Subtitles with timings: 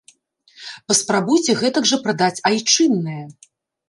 [0.91, 3.19] Паспрабуйце гэтак жа прадаць айчыннае.